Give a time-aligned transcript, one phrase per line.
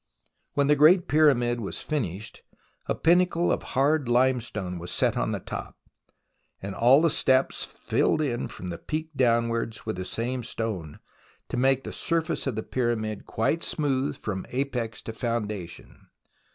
[0.55, 2.41] When the Great Pyramid was finished,
[2.87, 5.77] a pinnacle of hard limestone was set on the top,
[6.59, 10.97] and all the steps were filled in from the peak downwards with the same stone,
[11.49, 16.07] to make the surface of the Pyramid quite smooth from apex to foundation.